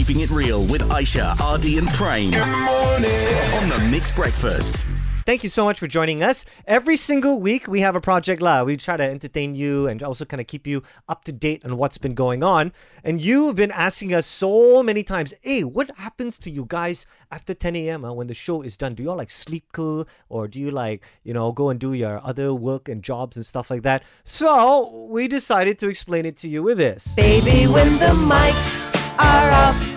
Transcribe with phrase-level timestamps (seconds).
[0.00, 2.30] Keeping It Real with Aishah, RD, and Prem.
[2.30, 3.34] Good morning.
[3.52, 4.86] On the MIX Breakfast.
[5.26, 6.46] Thank you so much for joining us.
[6.66, 8.62] Every single week, we have a Project La.
[8.62, 11.76] We try to entertain you and also kind of keep you up to date on
[11.76, 12.72] what's been going on.
[13.04, 17.52] And you've been asking us so many times, hey, what happens to you guys after
[17.52, 18.02] 10 a.m.
[18.02, 18.94] Uh, when the show is done?
[18.94, 21.92] Do you all like sleep cool or do you like, you know, go and do
[21.92, 24.02] your other work and jobs and stuff like that?
[24.24, 27.06] So we decided to explain it to you with this.
[27.16, 29.89] Baby, when the mics are off.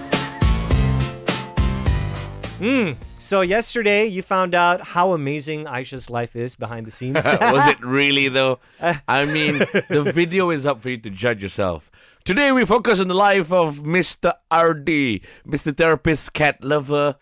[2.63, 2.95] Mm.
[3.17, 7.15] So yesterday you found out how amazing Aishah's life is behind the scenes.
[7.25, 8.59] Was it really though?
[9.07, 11.91] I mean, the video is up for you to judge yourself.
[12.23, 14.31] Today we focus on the life of Mr.
[14.49, 15.75] RD, Mr.
[15.75, 17.17] Therapist, cat lover,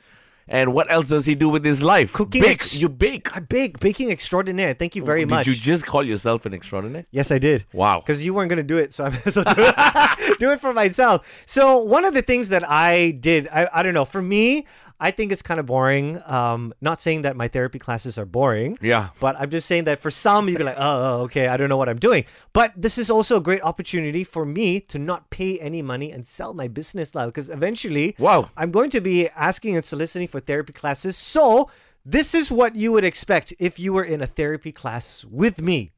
[0.47, 2.13] and what else does he do with his life?
[2.13, 2.51] Cooking Bake.
[2.51, 3.35] ex- you bake.
[3.35, 4.75] I bake, baking extraordinaire.
[4.75, 5.45] Thank you very Did much.
[5.45, 7.07] Did you just call yourself an extraordinary?
[7.09, 7.65] Yes, I did.
[7.73, 8.01] Wow.
[8.01, 10.71] Because you weren't going to do it, so I'm so do it, do it for
[10.71, 11.43] myself.
[11.47, 14.65] So one of the things that I did, I, I don't know, for me,
[15.01, 16.21] I think it's kind of boring.
[16.27, 18.77] Um, not saying that my therapy classes are boring.
[18.81, 19.09] Yeah.
[19.19, 21.69] But I'm just saying that for some, you'd be like, oh, oh, okay, I don't
[21.69, 22.23] know what I'm doing.
[22.53, 26.25] But this is also a great opportunity for me to not pay any money and
[26.27, 27.25] sell my business now.
[27.25, 28.51] Because eventually, Wow.
[28.55, 31.17] I'm going to be asking and soliciting for therapy classes.
[31.17, 31.67] So
[32.05, 35.91] this is what you would expect if you were in a therapy class with me.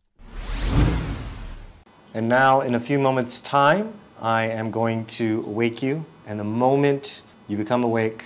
[2.13, 6.05] And now, in a few moments' time, I am going to wake you.
[6.25, 8.23] And the moment you become awake,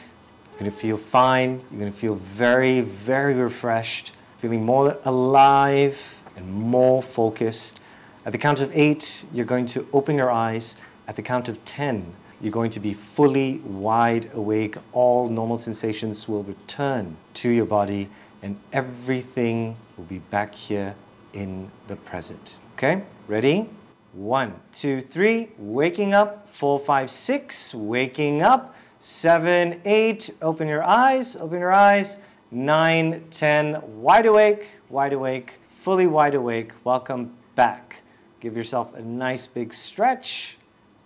[0.58, 1.62] you're going to feel fine.
[1.70, 7.80] You're going to feel very, very refreshed, feeling more alive and more focused.
[8.26, 10.76] At the count of eight, you're going to open your eyes.
[11.08, 14.78] At the count of 10, you're going to be fully wide awake.
[14.94, 18.10] All normal sensations will return to your body,
[18.42, 20.96] and everything will be back here
[21.34, 22.56] in the present.
[22.74, 23.04] Okay?
[23.28, 23.70] Ready?
[24.14, 25.50] One, two, three.
[25.60, 26.52] Waking up.
[26.52, 27.76] Four, five, six.
[27.76, 28.74] Waking up.
[29.00, 30.30] Seven, eight.
[30.42, 31.36] Open your eyes.
[31.36, 32.18] Open your eyes.
[32.52, 33.82] Nine, ten.
[34.02, 34.68] Wide awake.
[34.90, 35.60] Wide awake.
[35.82, 36.72] Fully wide awake.
[36.84, 37.98] Welcome back.
[38.40, 40.58] Give yourself a nice big stretch.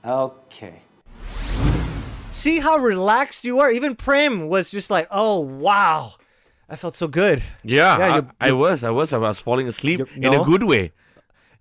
[0.05, 0.81] Okay.
[2.31, 3.69] See how relaxed you are?
[3.69, 6.13] Even Prem was just like, oh, wow.
[6.69, 7.43] I felt so good.
[7.63, 8.83] Yeah, Yeah, I, you- I was.
[8.83, 9.11] I was.
[9.11, 10.93] I was falling asleep You- in a good way.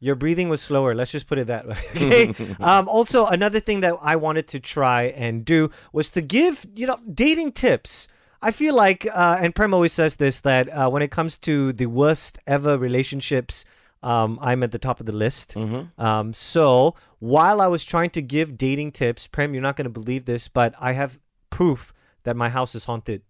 [0.01, 0.95] Your breathing was slower.
[0.95, 1.77] Let's just put it that way.
[1.95, 2.55] Okay.
[2.61, 6.87] um, also, another thing that I wanted to try and do was to give you
[6.87, 8.09] know dating tips.
[8.43, 11.75] I feel like, uh, and Prem always says this that uh, when it comes to
[11.75, 13.67] the worst ever relationships,
[14.03, 15.55] um, I'm at the top of the list.
[15.99, 19.91] Um, so while I was trying to give dating tips, Prem, you're not going to
[19.91, 21.19] believe this, but I have
[21.51, 23.23] proof that my house is haunted.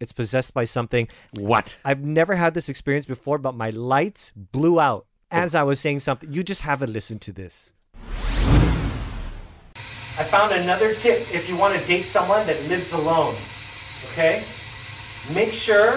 [0.00, 1.08] It's possessed by something.
[1.34, 1.78] What?
[1.84, 6.00] I've never had this experience before, but my lights blew out as I was saying
[6.00, 6.32] something.
[6.32, 7.72] You just have a listen to this.
[10.18, 13.34] I found another tip if you want to date someone that lives alone.
[14.12, 14.42] Okay?
[15.34, 15.96] Make sure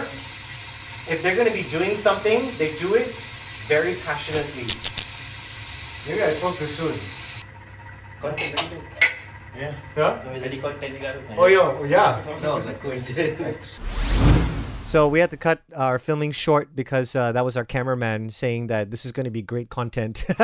[1.07, 3.07] if they're going to be doing something, they do it
[3.67, 4.67] very passionately.
[6.07, 6.95] Maybe I spoke too soon.
[8.19, 8.83] Content everything.
[9.55, 9.73] Yeah.
[9.95, 10.19] Huh?
[10.23, 10.99] Kami tadi content.
[11.37, 12.21] Oh, yo, yeah.
[12.41, 13.79] That was like coincidence.
[14.89, 18.67] So we had to cut our filming short because uh, that was our cameraman saying
[18.67, 20.25] that this is going to be great content.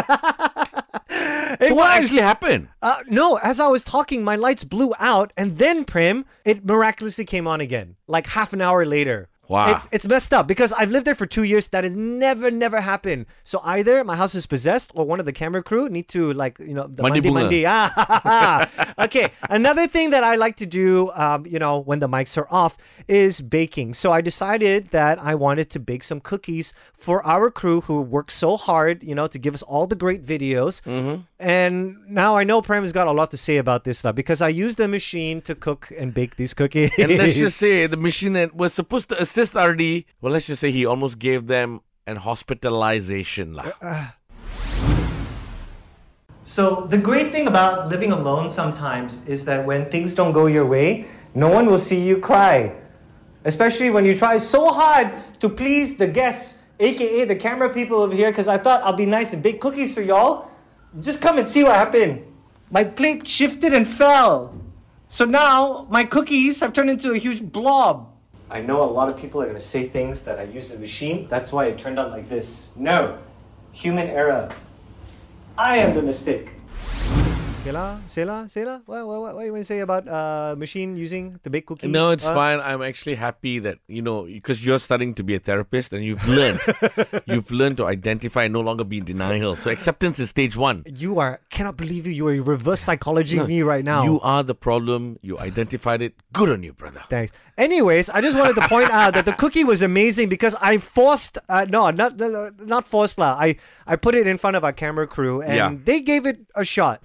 [1.57, 2.05] It So what was.
[2.05, 2.67] actually happened?
[2.81, 7.23] Uh, no, as I was talking, my lights blew out, and then Prem, it miraculously
[7.23, 9.29] came on again, like half an hour later.
[9.47, 9.71] Wow.
[9.71, 11.67] It's, it's messed up because I've lived there for two years.
[11.69, 13.25] That has never, never happened.
[13.43, 16.59] So either my house is possessed or one of the camera crew need to like,
[16.59, 17.65] you know, the Mandi Mandi bunga.
[17.65, 17.65] Mandi.
[17.67, 19.31] Ah, okay.
[19.49, 22.77] Another thing that I like to do, um, you know, when the mics are off
[23.07, 23.93] is baking.
[23.93, 28.31] So I decided that I wanted to bake some cookies for our crew who work
[28.31, 30.81] so hard, you know, to give us all the great videos.
[30.83, 31.21] Mm-hmm.
[31.37, 34.41] And now I know Prem has got a lot to say about this stuff because
[34.41, 36.91] I use the machine to cook and bake these cookies.
[36.97, 40.61] And let's just say the machine that was supposed to assist RD, well, let's just
[40.61, 43.53] say he almost gave them an hospitalization.
[43.53, 43.71] lah.
[43.81, 44.07] Uh,
[46.45, 50.65] so the great thing about living alone sometimes is that when things don't go your
[50.65, 52.71] way, no one will see you cry.
[53.43, 58.15] Especially when you try so hard to please the guests, aka the camera people over
[58.15, 60.49] here, because I thought I'll be nice and bake cookies for y'all.
[61.01, 62.25] Just come and see what happened.
[62.71, 64.53] My plate shifted and fell.
[65.09, 68.11] So now my cookies have turned into a huge blob.
[68.49, 70.79] I know a lot of people are going to say things that I use the
[70.79, 71.27] machine.
[71.29, 72.67] That's why it turned out like this.
[72.75, 73.17] No.
[73.73, 74.49] Human error.
[75.57, 76.51] I am the mistake.
[77.65, 78.85] Okay lah, say lah, say lah.
[78.85, 81.65] What, what, what, what do you want to say about uh, machine using the baked
[81.65, 81.89] cookies?
[81.89, 82.61] No, it's Uh, fine.
[82.61, 86.21] I'm actually happy that you know because you're starting to be a therapist and you've
[86.29, 86.61] learned,
[87.25, 89.55] you've learned to identify and no longer be in denial.
[89.57, 90.85] So acceptance is stage one.
[90.85, 92.13] You are cannot believe you.
[92.13, 94.05] You are reverse psychology me right now.
[94.05, 95.17] You are the problem.
[95.25, 96.13] You identified it.
[96.37, 97.01] Good on you, brother.
[97.09, 97.33] Thanks.
[97.57, 101.41] Anyways, I just wanted to point out that the cookie was amazing because I forced,
[101.49, 102.21] uh, no, not
[102.61, 103.33] not forced lah.
[103.41, 103.57] I
[103.89, 105.73] I put it in front of our camera crew and Yeah.
[105.73, 107.01] they gave it a shot.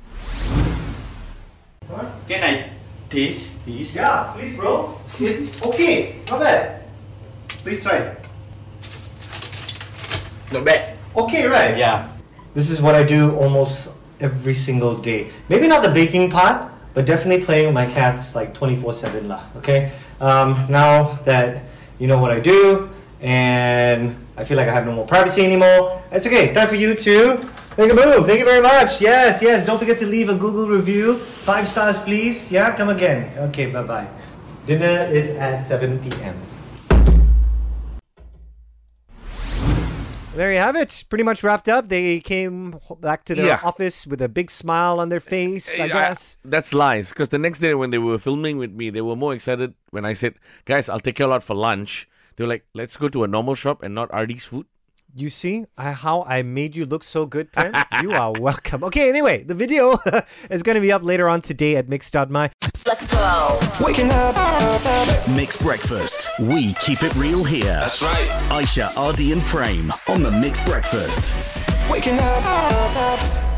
[2.27, 2.71] Can I
[3.11, 3.97] taste this?
[3.97, 4.97] Yeah, please, bro.
[5.19, 6.23] It's okay.
[6.31, 6.87] Not bad.
[7.49, 8.15] Please try.
[10.53, 10.97] Not bad.
[11.17, 11.77] Okay, right?
[11.77, 12.07] Yeah.
[12.55, 15.31] This is what I do almost every single day.
[15.49, 19.43] Maybe not the baking part, but definitely playing with my cats like 24 7 lah.
[19.57, 19.91] Okay?
[20.21, 21.65] Um, now that
[21.99, 22.89] you know what I do
[23.21, 26.55] and I feel like I have no more privacy anymore, it's okay.
[26.55, 27.43] Time for you to
[27.79, 28.27] make a move.
[28.27, 29.01] Thank you very much.
[29.01, 29.65] Yes, yes.
[29.65, 31.17] Don't forget to leave a Google review.
[31.19, 32.51] Five stars, please.
[32.53, 33.31] Yeah, come again.
[33.49, 34.09] Okay, bye bye.
[34.67, 36.37] Dinner is at 7 p.m.
[40.37, 41.05] There you have it.
[41.09, 41.89] Pretty much wrapped up.
[41.89, 43.61] They came back to their Yeah.
[43.65, 46.39] office with a big smile on their face, I I- guess.
[46.45, 47.09] that's lies.
[47.09, 50.05] Because the next day when they were filming with me, they were more excited when
[50.05, 50.35] I said,
[50.67, 53.29] "Guys, I'll take you all out for lunch." They were like, "Let's go to a
[53.29, 54.67] normal shop and not RD's food."
[55.15, 57.73] You see I, how I made you look so good, Prem?
[58.03, 58.85] you are welcome.
[58.85, 59.99] Okay, anyway, the video
[60.51, 62.51] is going to be up later on today at mix.my.
[62.87, 63.61] Let's go.
[63.81, 64.37] Waking up.
[65.29, 66.29] Mixed breakfast.
[66.41, 67.65] We keep it real here.
[67.65, 68.29] That's right.
[68.51, 71.35] Aishah, RD, and Prem on the MIX Breakfast.
[71.91, 73.50] Waking up.